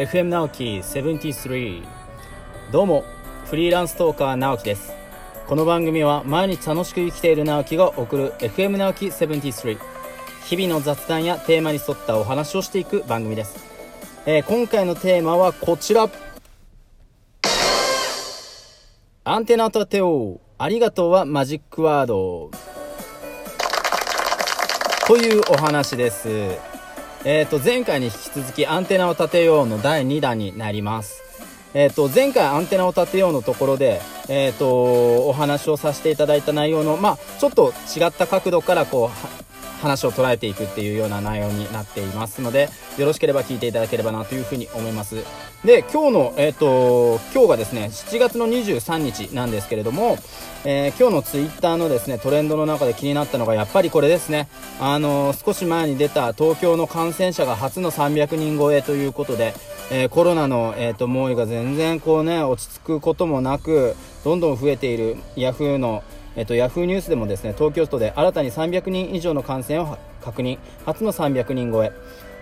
[0.00, 1.84] FM 直樹73
[2.72, 3.04] どうも
[3.44, 4.94] フリーランストーカー直樹です。
[5.46, 9.78] この番組は毎日楽しく生きている直樹が送る FM 直樹73
[10.46, 13.62] 日々の雑談やテーマに沿ったお話をしていく番組です、
[14.24, 16.08] えー今回のテーマはこちら。
[19.24, 22.50] アンテナを立てようありがとうはマジックワード。
[25.06, 26.79] というお話です。
[27.22, 31.22] えっ、と、前回に引き続きアンテナを立てようの第2弾になります。
[31.74, 39.49] えっ、と、前回アンテナを立てようのところで、えっ、と、お話をさせていただいた内容の、まあ、ちょっと違った角度からこう、
[39.80, 45.24] 話を捉えていくっていうような内容になっていますので、よろしければ聞いていただければなというふうに思います。
[45.64, 50.16] で、今日の、えっ、と、今日がですね、7月の23日なんですけれども、
[50.64, 54.48] えー今日のツイッターのですね、トレンドの中で気になったのが、やっぱりこれですね。
[54.78, 59.54] あのー少し前に出た東京の感染者が初の300人超えということで、
[59.90, 66.02] えーコロナの、えー、と猛威が全然こうね、落ち着くこともなく、どんどん増えているヤフーの、
[66.40, 70.56] えっと、ヤフーニュースでもですね、東京都で新たに300人以上の感染を確認。
[70.86, 71.92] 初の300人超え。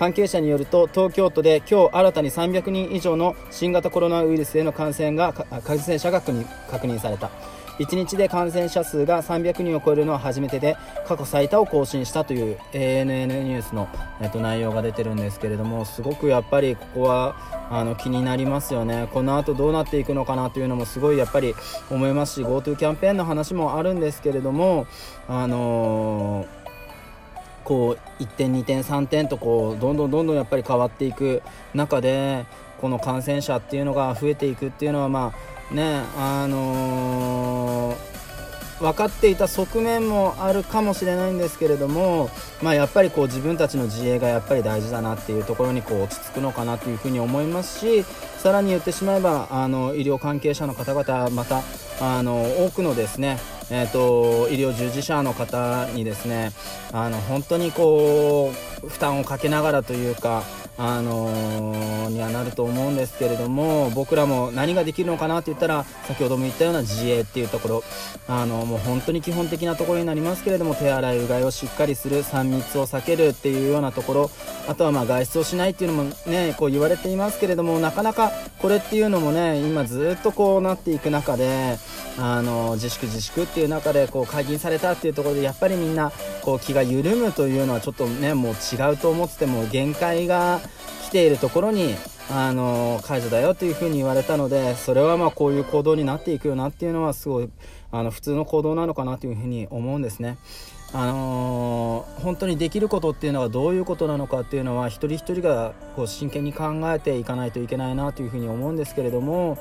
[0.00, 6.32] 関係者によると東京都で今日新たに300人以上の新型コロナウイルスへの感染が感染者が確
[6.86, 7.30] 認された。
[7.78, 10.76] 1日で感染者数が300人を超えるのは初めてで
[11.06, 13.88] 過去最多を更新したという ANN ニュースの、
[14.22, 17.36] えっと、内容が出てるんですけれどもすごくやっぱりここは
[17.70, 19.08] あの気になりますよね。
[19.12, 21.54] この後どうなっていくのかなというのもすごいやっぱり
[21.90, 24.86] 思いますし GoTo キャンペーンの話もあるんですけれども
[25.28, 26.59] あのー
[27.70, 31.40] こう1点2点3点とこうどんどんどんどんやっぱり変わっていく
[31.72, 32.44] 中で
[32.80, 35.32] この感染者っていうのが増えていくっていうのはま
[35.70, 38.09] あねあのー
[38.80, 42.30] 分かっていた側面もあるかもしれないんですけれども、
[42.62, 48.04] まあ、やっぱりこう自分たちの自衛がやっぱり大事だなっていうところにこう落ち着くのかなというふうに思いますし
[48.38, 51.62] さらに言ってしまえばあの医療関係者の方々また
[52.00, 53.38] あの多くのですね
[53.72, 56.50] えー、と医療従事者の方にですね
[56.92, 60.42] あの本当にこう負担をかけながらというか、
[60.78, 67.84] あのーにはなると思うんですけれども僕らも何ができるのかなって言ったら先ほども言ったような自衛っていうところ。
[68.28, 74.30] あのもう本当に基本的なところになりますけれども手洗いうがいをしっかりする3密を避けるっていうようなところ。
[74.68, 81.78] あとはまあ外出をしないっていうのもねこう言われていますけれどもなかなかこれっていうのもね今ずっとこうなっていく中で
[82.18, 86.12] あの自粛自粛っていう中でこう解禁されたっていうところでやっぱりみんな
[86.42, 90.60] こう気が緩むというのはちょっとねもう違うと思ってても限界が
[91.06, 91.96] 来ているところに
[92.30, 97.50] あの解除だよというふうに言われたのでそれはまあこういう行動になっていくよなっていうのはすごい
[97.90, 100.38] あの普通の行動なのかなというふうに思うんですね。
[100.92, 109.58] あのー本当にできることっていうのはどういうことなのかっていうのは一人一人がこう真剣に考えていかないといけないなというふうに思うんですけれども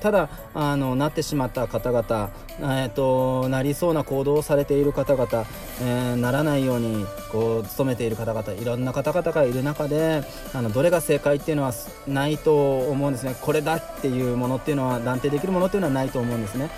[0.00, 2.30] ただあのなってしまった方々、
[2.60, 5.46] えー、となりそうな行動をされている方々、
[5.82, 10.22] えーならないようにこう努めている方々いろんな方々がいる中で
[10.54, 11.72] あのどれが正解っていうのは
[12.06, 13.36] ないと思うんですね。
[13.40, 16.70] これだっていうものっていうのは断定できるものっていうのはないと思うんですね。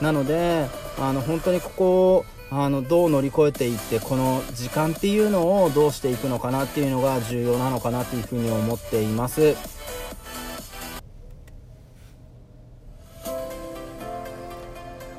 [0.00, 0.66] なので
[0.98, 9.56] あの本当にここあのどう乗り越えていってこの時間っていうのをどうしていくのかなっていうのが重要なのかなというふうに思っています。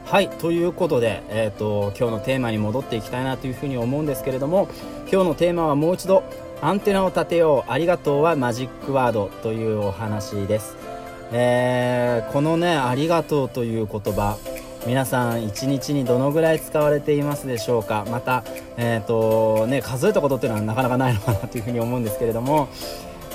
[0.05, 4.69] はいということで、えー、と今日のテーマに戻っていきたいなというふうに思うんですけれども
[5.11, 6.23] 今日のテーマはもう一度
[6.61, 10.77] アンテナを立てようありがとうはマジックワードというお話です、
[11.33, 14.37] えーこのねありがとうという言葉
[14.85, 18.05] 皆さん一日にどのぐらい使われていますでしょうか？
[18.09, 18.43] また、
[18.77, 22.69] えーとね、数えたことっていうのはなかなかないのかなというふうに思うんですけれども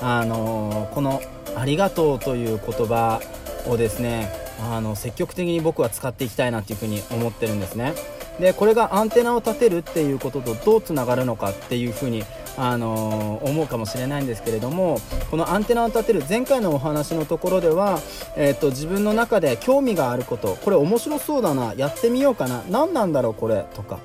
[0.00, 1.20] あのこの
[1.54, 3.20] 「ありがとう」という言葉
[3.66, 7.92] をですねあの積極的に僕は使っていきたいなというふうに思ってるんですね。
[8.40, 12.24] でこれがアンテナを立てるっていうこととどうつながるのかっていうふうに
[12.56, 14.98] あの思うかもしれないんですけれども
[15.30, 18.00] このアンテナを立てる前回のお話のところでは、
[18.36, 23.98] えー、と自分の中で興味があることこれ面白そうだなやってみようかな何なんだろうこれとか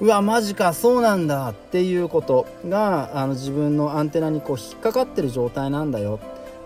[0.00, 6.18] うわマジかそうなんだっていうことがあの自分のアンテナにこう引っかかってる状態なんだよ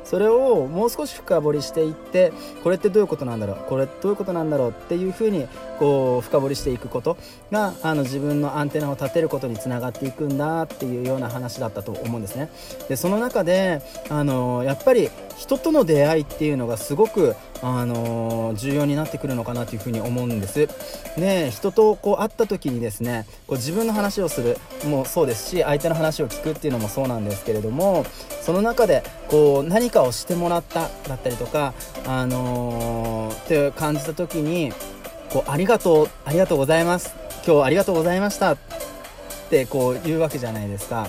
[0.09, 2.33] それをもう少し深掘りしていって
[2.63, 5.49] これってどういうことなんだろうこれどういうことなんだろうっていうふうに
[5.81, 7.17] こう深掘りしていくこと
[7.51, 12.51] があの自分のアンテナを立てることにつながっていくんだっていうような話だったと思うんですね。
[12.89, 20.69] でその中であのやっぱり人との出会いっていうのがすごくあの重要になってくるのかなというふうに思うんです。
[21.17, 28.05] で人とこう会った時にですねこう自分の話をするもそうですし相手の話を聞くっていうのもそうなんですけれども
[28.43, 31.75] その中でこう何かをしてもらっただったりとか
[32.07, 34.73] あのー、って感じた時に
[35.31, 37.15] こうありがとうありがとうございます
[37.47, 38.57] 今日ありがとうございましたっ
[39.51, 41.09] てこう言うわけじゃないですか。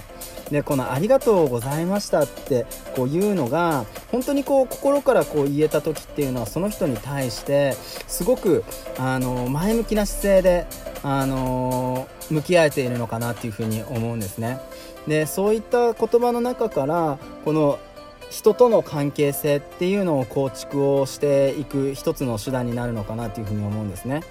[0.52, 2.66] でこの「ありがとうございました」って
[2.96, 7.74] こう言うのが本当にこう心からこう言えた時っていうのはその人に対して
[8.08, 8.64] すごく
[8.98, 10.68] あの前向きな姿勢で
[11.04, 14.60] あの向き合えているのかなっていうふうに思うんですね。
[15.08, 17.80] でそういった言葉の中からこの
[18.30, 24.22] 人との関係性っていうのを構築をしていく一つの手段になるのかなというふうに思うんですね。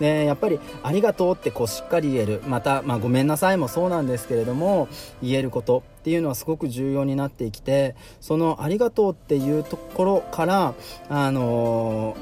[0.00, 4.88] でやっぱり「ありがとう」ってこうしっかり言えるまた、まあ、ごめんなさい」もそうなんですけれども
[5.22, 10.74] 言えることっていうのはすごく重要になってきてその「ありがとう」っていうところから
[11.08, 12.14] あの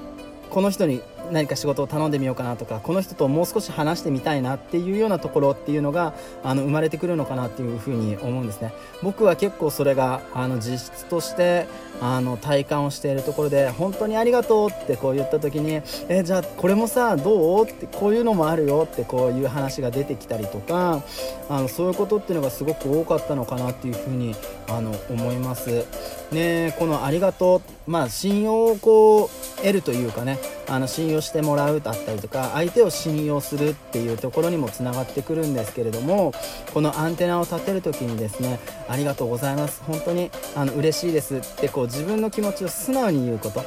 [0.51, 1.03] ー、この人に
[1.33, 8.73] 何か仕事を頼んでみようかなとかこの人ともう少し話してみたいなっていうようなところっていうのがあの生まれてくるのかなっていうふうに思うんですね。
[9.03, 11.67] 僕は結構それがあの実質として
[12.01, 21.03] あの体感をしているところで本当にありがとうってこう言った時にえじゃあこれもさどうってこういうのもあるよってこういう話が出てきたりとか
[21.49, 24.35] あのそういうことっていうのがすごく多かったのかなっていうふうに
[24.69, 25.87] あの思います。
[26.33, 30.39] ねこのありがとうまあ信用をこう得るというかね
[30.69, 36.33] あの信用してもらうだったりとか相手を信用するっていうところにもつながってくるんですけれども
[36.73, 38.59] このアンテナを立てる時にですね
[38.89, 43.65] ありがとうございます本当にあの嬉しいですってこう自分の気持ちを素直に言うこと、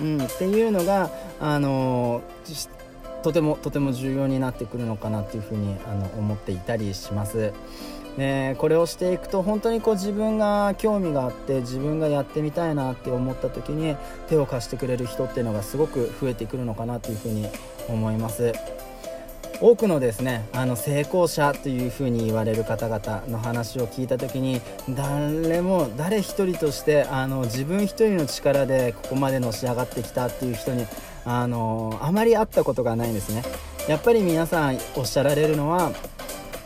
[0.00, 1.10] うん、っていうのが
[1.40, 2.22] あの
[3.22, 7.52] とてもとても重要になってくるのかなっていうふうにあの思っていたりします。
[8.16, 13.96] ね、これをしていくと本当にこう自分が興味があって自分がやってみたいなって思った時に
[14.28, 17.48] 手を貸してくれる人っていうのがすごく増えてくるのかなというふうに
[17.88, 18.52] 思います。
[19.62, 24.60] 多くのですねあの成功者というふうに言われる方々の話を聞いた時に
[24.90, 30.84] 誰も誰一人としてあの自分一人の力でここまでのし上がってきたっていう人に
[31.24, 33.44] あのあまり会ったことがないんですね。
[33.88, 35.92] やっぱり皆さんおっしゃられるのは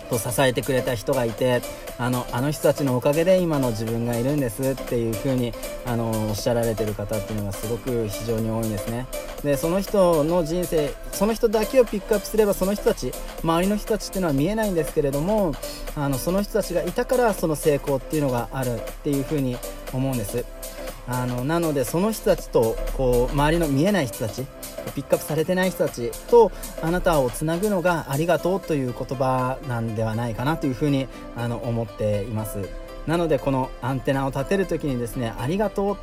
[0.06, 1.62] と支えてくれた人がいて
[1.98, 5.52] あのあの人たちのおかげで今の自分がいるんですっていう風に
[5.84, 9.06] あのおっしゃられてる方っていうのがすごく非常に多いんですね。
[9.42, 13.12] でその人の人生その人だけをピックアップすればその人たち
[13.42, 15.54] 周りの人たちっていうのは見えないんですけれども
[15.94, 19.56] あのその人たちがいたからその成功っていうのがあるっていう風に
[19.92, 20.44] 思うんです。
[21.08, 24.44] あのなのでその人たちとこう周りの見えない人たち
[24.94, 26.50] ピックアップされてない人たちと
[26.82, 32.68] あなたをつなぐのがありがとうという言葉なんではないかなというふうにあの思っています。
[33.06, 35.96] なのでこのアンテナを立てる時にですねありがとう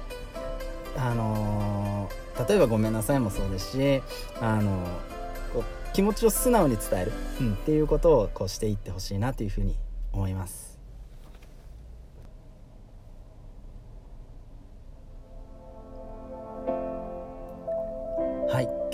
[0.97, 4.01] あのー、例えばごめんなさいもそうですし
[4.39, 5.63] あのー、
[5.93, 7.11] 気持ちを素直に伝える、
[7.41, 9.75] うん、っていうことをこうしていってほしいなというふうに
[10.13, 10.72] 思います。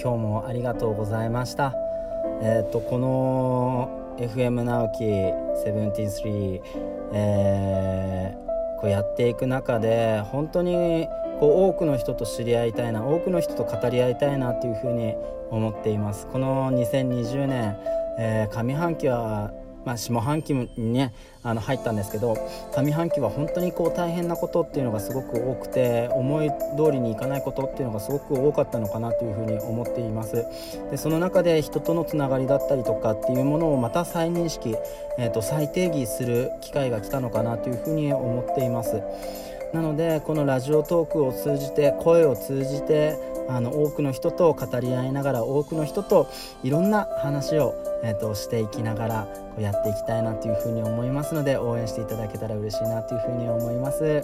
[0.01, 1.75] 今日もありがとうございました。
[2.42, 6.62] えっ、ー、とこの FM 直樹73
[7.12, 11.07] えー、こうやっていく中で本当に
[11.40, 15.16] こう多くの人と知り合いたいな多くの人と語り合いたいなというふうに
[15.50, 16.28] 思っています。
[16.28, 17.78] この2020年、
[18.19, 19.52] えー、上半期は
[19.90, 22.38] まあ、下半期にねあの入ったんですけど
[22.76, 30.46] 上半期は本当にこう大変なことっていうのがすごく多くて思い通りにいかないことっていうのがすごく多かったのかなというふうに思っています。
[30.92, 34.76] でその中で人とのつながりだったりとかっていうものをまた再認識、
[35.18, 39.02] えー、と再定義する機会が来たのかなというふうに思っています。
[39.74, 43.18] なのでこのラジオトークを通じて声を通じて
[43.50, 46.30] あの多くの人と語り合いながら多くの人と
[46.64, 54.24] いろんな話を、えーと、していきながらこうやっていきたいなというふうに思いますので応援していただけたら嬉しいなというふうに思います。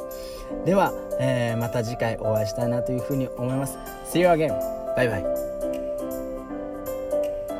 [0.66, 3.78] では、えー、また次回お会いしたいなというふうに思います。
[4.06, 4.54] See you again!
[4.96, 5.65] バイバイ